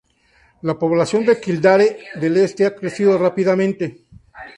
La 0.63 0.79
población 0.79 1.27
de 1.27 1.39
Kildare 1.39 1.99
del 2.15 2.35
Este 2.37 2.65
ha 2.65 2.73
crecido 2.73 3.19
rápidamente. 3.19 4.07